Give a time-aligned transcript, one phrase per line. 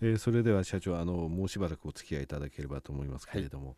[0.00, 3.76] えー、それでは社長あのもうしばらくお付き合いいただければと思いますけれども、はい、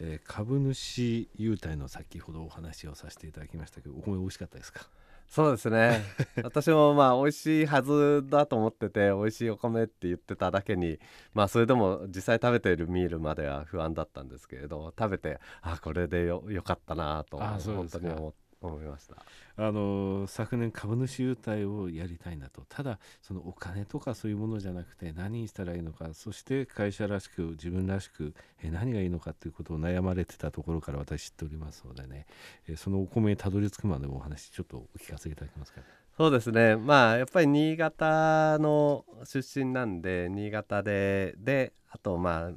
[0.00, 4.80] えー、株主優待の先ほどお話をさせていただきましたけどお米美味しかったですか？
[5.28, 6.02] そうですね。
[6.42, 10.98] 私もまあ美味しいはずだと思ってて美味しいお米って言ってただけに
[11.34, 18.49] まあそれでも実際食べているミールまでは不安だったんですけれど食べてあこれでよよかったなと本当に思って。
[18.68, 19.16] 思いました。
[19.56, 22.62] あの昨年株主優待をやりたいなと。
[22.68, 32.26] ただそのお金とかそういうものじゃなくて何にしたらいいのかそして会社らしく自分らしくえ何がいいのかということを悩まれてたところから私知っておりますのでね。
[32.68, 35.86] えそのお米にたどり着くまでお話ちょっとお聞かせいただけますか、ね、
[36.20, 42.50] そうですねまあやっぱり新潟の出身なんで新潟でであとまあ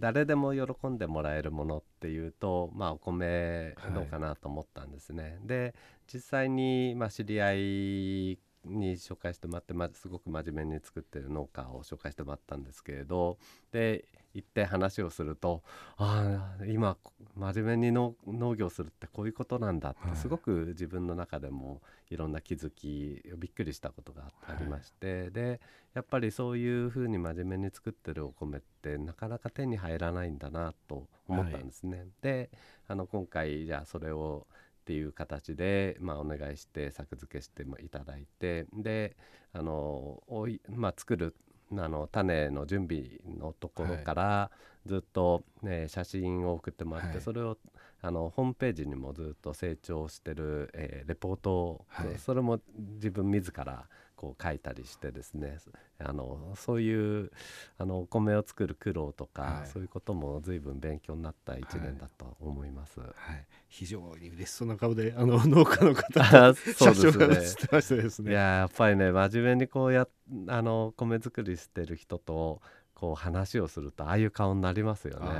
[0.00, 5.22] 誰でも喜んでもらえるものっていうとまあお米のかなと思ったんですね。
[5.22, 5.74] はい、で
[6.10, 13.38] 実際にまあ知り合いに紹介してもらって、ま、すごく真面目に作ってる農家を紹介してもらったんですけれど
[13.72, 14.04] で
[14.34, 15.62] 行って話をすると
[15.96, 16.96] ああ今
[17.36, 18.14] 真面目に農
[18.54, 25.60] 業するってこういうことなんだってすごく自分の中でもいろんな気づきびっくりしたことがありまして、はい、で
[25.94, 31.98] やっぱりそういうふうに真面目に作ってるお米ってなかなか手に入らないんだなと思ったんですね。
[31.98, 32.50] はい、で
[32.86, 34.46] あの今回じゃあそれを
[34.88, 39.18] っていう形で、まあ、お願いして作付けしていただいてで
[39.52, 41.36] あのおい、まあ、作る
[41.72, 44.50] あの種の準備のところから
[44.86, 47.58] ずっと、ね、写真を送ってもらって、はい、それを
[48.00, 52.58] あのホームページにもずっと成長してる、えー、レポートを、はい、それも
[52.94, 53.86] 自分自ら
[54.18, 55.58] こう書いたりしてですね
[56.00, 57.30] あのそういう
[57.78, 68.02] あのお米を作る苦労とか、はい、そういうことも随分勉強になった1年だと思います、はい、はい、非常に嬉しそうな顔であの農家の方 そうですね。
[68.02, 68.32] ですね。
[68.32, 70.08] いややっぱりね真面目にこうや
[70.48, 72.60] あの米作りしてる人と
[72.94, 75.26] こう話をするとああいう顔になりますよね。
[75.26, 75.36] はい、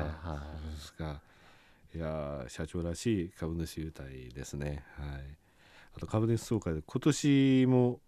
[0.63, 1.20] そうですか。
[1.95, 4.85] いや社長らしい株主優待ですね。
[4.97, 5.36] はい。
[5.97, 8.01] あと株主総会で今年も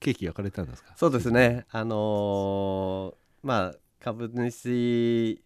[0.00, 0.94] ケーキ焼かれたんですか？
[0.96, 1.66] そうですね。
[1.70, 5.40] あのー、まあ株主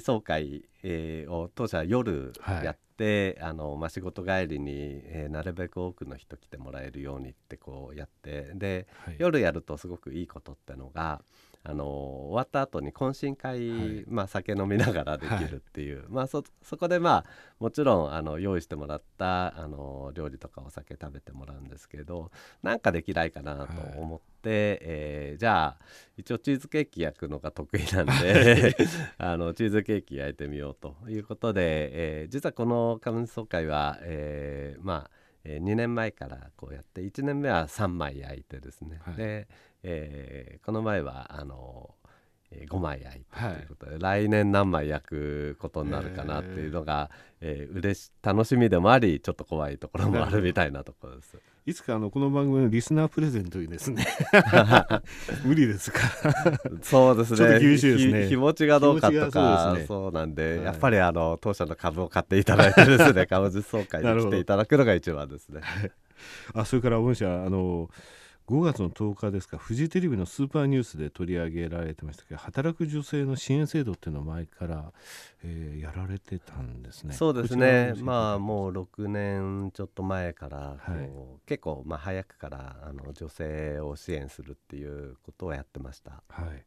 [0.00, 2.32] 総会、えー、を当社夜
[2.64, 11.20] やって、はい、あのまあ、仕事帰りに、えー、なるべく多くの人来てもらえるようにってこうやってで、はい、夜やるとすごくいいことってのが
[11.68, 17.24] あの終わった後に懇親会、はい、まあ、酒飲みながらできるっていう、はい、まあそ、そこでまあ
[17.58, 22.30] もちろんあの用意してもらったあの料理とかお酒食べてもらうんですけど
[22.62, 25.76] なんかできないかなと思って、はい、えー、じゃあ
[26.16, 28.76] 一応チーズケーキ焼くのが得意なんで
[29.18, 39.48] あのチーズケーキ焼いてみようということで、えー、実はこの株主総会は、えー、まあえー、2年前からこうやって1年目は3枚焼いてですね、はい、で、
[39.84, 41.94] えー、この前はあの
[42.58, 51.38] えー、5枚焼いてということで、はい、来年何枚焼くことになるかなっていうのが、えー、嬉し楽しみでもありちょっと怖いところもあるみたいなところです。
[51.66, 54.06] いつかあのこの番組のリスナープレゼントにですね。
[55.44, 55.98] 無理ですか？
[56.80, 57.36] そうですね。
[57.38, 58.28] ちょっと厳しいですね。
[58.28, 65.60] 気持ちがどうかとかそう,、ね、そうなんで、はい、やっぱりあの当社の株を買っていただいてですね株主総会に来ていただくのが一番ですね。
[66.54, 67.90] あそれから御社あの
[68.46, 74.92] 5月の10日ですかフジテレビのスーパーニュースで取り上げられてましたけど働く女性の支援制度っていうのを前から、
[75.42, 77.14] えー、やられてたんですね。
[77.14, 81.10] そうですねまあもう6年ちょっと前からはい、
[81.46, 86.22] 結構まあ早くからあの女性を支援するっていうことをやってました。
[86.28, 86.64] はい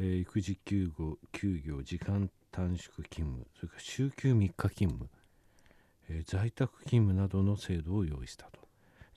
[0.00, 5.08] えー、育児休業休業時間短縮勤務それから週休3日勤務、
[6.08, 8.58] えー、在宅勤務などの制度を用意したと。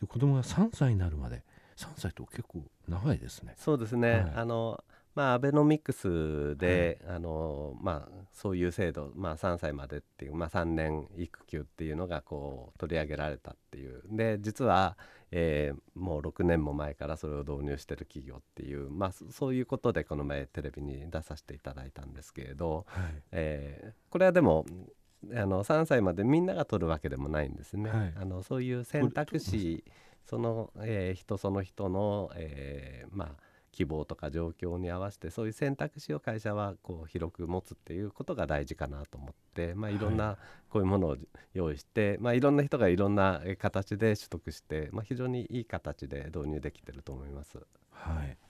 [0.01, 1.43] で子供が3歳になるまで
[1.79, 3.55] 3歳と結構長いですね。
[3.57, 4.83] そうですね、はい、あの
[5.15, 14.01] まあ、アベノミクスで、はい、あのまあ、そういう制度、まあ、3歳までっていう、まあ、3年育休っていうのがこう取り上げられたっていう。
[14.09, 14.97] で実は、
[15.31, 24.65] えー、もう6年も前からそれを導入してる企業っていう、まあ、そういうことでこの前テレビに出させていただいたんですけれど、はい、えー、これはでも
[25.33, 27.89] あの3歳までみんなが取るわけでもないんですね。
[27.89, 29.83] はい、あのそういう選択肢
[30.29, 33.29] その、えー、人その人の、えー、まあ
[33.71, 40.37] 希望とか状況に合わせてそういう選択肢を会社はこう広く持つっていうことが大事かなと思って、まあ、いろんな
[40.69, 41.17] こういうものを
[41.53, 47.57] 用意して、はいまあ、いろんな人がいろんな形で取得して、まあ、非常にいい形で導入できてると思います。
[47.91, 48.48] はいえー、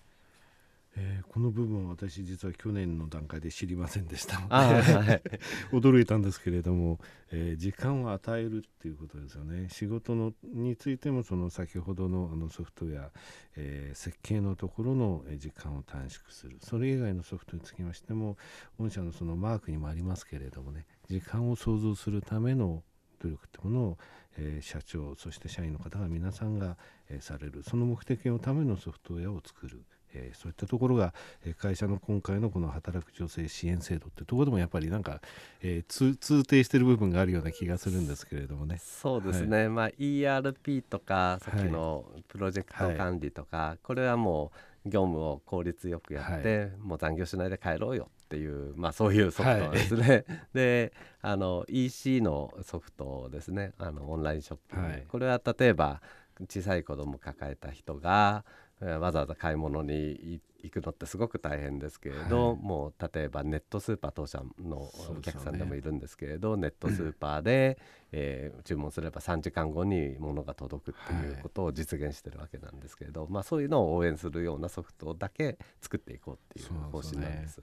[1.29, 5.21] この部分は私実は去年の段階で知りませんでしたので、はい、
[5.71, 6.99] 驚いたんですけれども、
[7.31, 9.69] えー、時間を与えるっていうことですよね。
[9.69, 13.11] 仕事のについてもその先ほどのあのソフトウェア、
[13.55, 16.57] えー、設計のところの時間を短縮する。
[16.61, 18.37] それ以外のソフトにつきましても
[18.79, 22.83] 御社のそのマークにもありますけれどもね時間を創造するための
[23.19, 23.97] 努力ってものを、
[24.37, 26.77] えー、社長そして社員の方が皆さんが、
[27.07, 27.61] えー、される。
[27.61, 29.85] その目的のためのソフトウェアを作る。
[30.13, 31.13] えー、そういったところが、
[31.45, 35.21] えー、会社の今回のこの働く女性支援制度ってところでもやっぱりなんか、
[35.61, 38.79] えー、通通底してる部分があるような気がするんですけれどもね。
[38.79, 44.51] そうですね、はい、まあ、ERP とかさっきのプロジェクト管理とか、はい、これはも
[44.85, 50.07] う業務を効率よくやって、はい、もう残業しないで帰ろうよっていう、まあ、そういうソフトですね。
[50.07, 53.73] はい、 であの EC のソフトですね。
[53.77, 56.01] あのオンラインショップ、はい、これは例えば
[56.47, 58.45] 小さい子供を抱えた人が
[58.79, 67.77] わざわざ買い物に行くのってすごく大変ですけれど、はい、もう例えばネットスーパー当社のお客さんでもいるんですけれど、ね、ネットスーパーで、
[68.11, 77.61] えー、注文すれば3時間後に物が届くっていうことを実現してるわけなんですけれど、はい、まあ、そういうのを応援するようなソフトだけ作っていこうっていう方針なんです。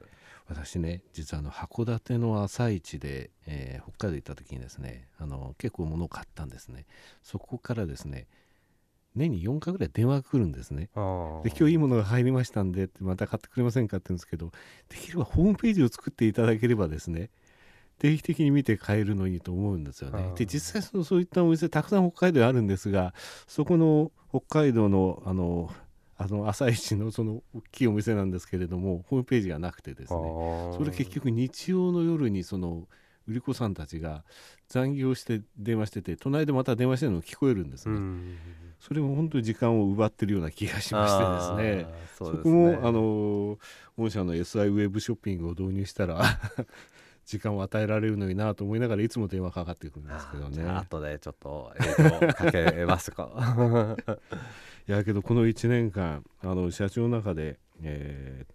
[0.49, 6.87] 私ね実はあの函館の朝市で、えー、北海道行った時にですねあの結構物を買ったんですね。
[7.23, 8.29] そこからですね
[9.17, 10.91] 年に4回ぐらい電話が来るんですね。
[11.45, 14.53] で今日いいものが入りましたんでまた買ってくれませんかって言うんですけど
[14.89, 17.31] できればホームページを作っていただければですね
[17.99, 20.33] 定期的に見て買えるのにと思うんですよね。
[20.37, 23.15] で実際そのそういったお店たくさん北海道にあるんですが
[23.47, 25.71] そこの北海道のあの
[26.19, 30.19] あの朝市のその大きいお店なんですけれどもホームページがなくてですね。
[30.77, 32.89] それ結局日曜の夜にその
[33.29, 34.25] 売り子さんたちが
[34.69, 37.97] 残業して電話してて隣でまた電話してるのが聞こえるんですね。
[38.81, 43.59] それも本当に時間を奪ってるような気がしましてですねそこもあの
[43.97, 46.23] 御社の SI ウェブショッピングを導入したら
[47.25, 50.63] 時間を与えられるのになと思いながらいつも電話かかってくるんですけどね。
[50.69, 53.97] 後でちょっと影響かけますか。
[54.89, 58.47] いやけどこの1年間あの社長の中で、え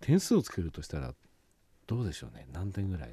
[0.00, 1.12] ー、点数をつけるとしたら
[1.88, 3.10] どうでしょうね何点ぐらい？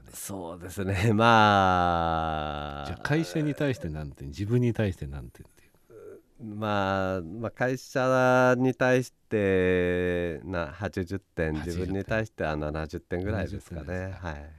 [0.00, 0.12] かね。
[0.12, 1.12] そうですね。
[1.12, 6.44] まあじゃあ会社に対して何点自分に対して何点っていう。
[6.44, 14.16] まあ、まあ会社に対してな80点自分に対しては70点ぐらいですかね。
[14.20, 14.50] はい。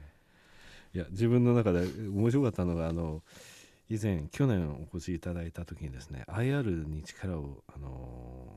[0.94, 3.22] いや自分の中で面白かったのがあの
[3.90, 8.57] 以前去年お越しいただいた時にですね IR に力を、あの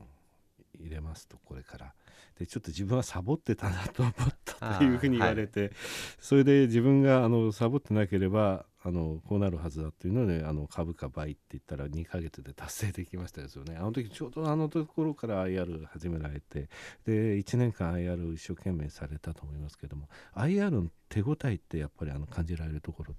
[0.81, 1.93] 入れますとこれから。
[2.39, 4.13] でちょっと自分はサボってたなと思っ
[4.45, 5.71] たというふうに言われて、 はい、
[6.19, 13.75] それで自分があのサボってなければあのこうなるはずだっていうのであの株価倍って言ったら2ヶ月で達成できましたですよね。
[13.75, 16.69] あの時ちょうどあのところから IR 始められて
[17.05, 23.15] で1年間 IR を一生懸命されたと思いますけども IR の手応えってやっぱりあの感じられるところ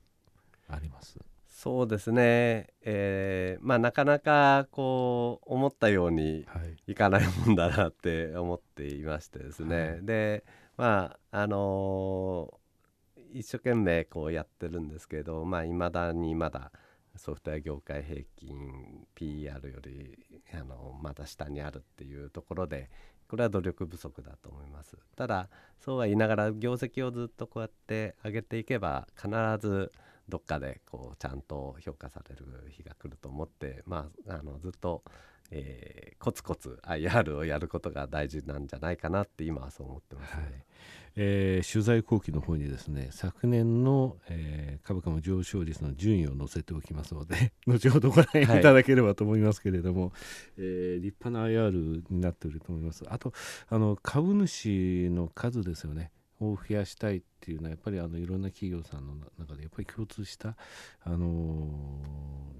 [0.69, 1.17] あります？
[1.63, 6.45] そうですね、えー、まあなかなかこう思ったように
[6.89, 6.95] い。
[6.97, 10.45] かないもんだなって思っていましてですね、はい、で
[10.77, 16.73] まああのー、一生懸命こうやってるんですけどまあいまだにまだ
[17.15, 20.19] ソフトウェア業界平均 PR より
[20.53, 22.91] あのまだ下にあるっていうところで
[23.29, 24.99] これは努力不足だと思います。
[25.15, 25.49] ただ
[25.79, 29.31] そうは言いながら業績をずっとこうやって上げていけば必
[29.61, 29.93] ず
[30.29, 35.03] どっかでこうちゃんと評価される日が来ると思って、まあ、あのずっと、
[35.51, 40.65] えー、コツコツ IR をやることが大事なんじゃないかなって今はそう思ってます、ね、はい。
[41.15, 50.13] えー、取材後期の方にですね昨年の、えー、株価の上昇率の順位を載せておきますので 後ほどご覧いただければと思いますけれども、はい、
[50.57, 53.05] えー、立派な IR になっていると思います。
[53.09, 53.35] あと
[53.69, 56.13] あの株主の数ですよね。
[56.51, 60.57] を増やしたいっていうのはやっぱりあのいろんな企業さんの中でやっぱり共通した、
[61.05, 61.69] あの、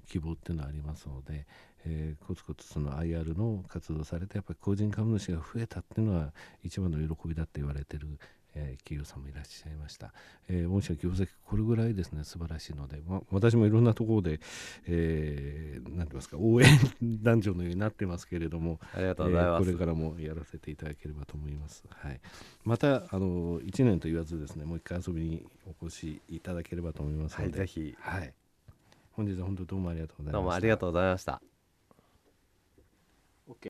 [0.07, 1.45] 希望っていうのはありますので、
[1.85, 8.19] えー、コツコツその IR の活動されてやっぱり個人株主が増えたっていうのは一番の喜びだって言われてる
[8.55, 10.13] えー、企業さんもいらっしゃいました。
[10.49, 14.39] えー、御社業績これぐらいですね素晴らしいので、ま、私もいろんなところで、
[14.85, 16.67] えー、なんて言いますか応援
[17.21, 21.83] 男女のようになってますけれどもありがとうございます、えー、これからもやらせていただければと思います。
[21.89, 22.19] はい、
[22.63, 25.45] またあの1年と言わずですねもう一回遊びに
[25.81, 28.33] お越しいただければと思いますので、はい、ぜひ、はい、
[29.11, 30.37] 本日は本当どうもありがとうございました。
[30.37, 31.52] どうもありがとうございました。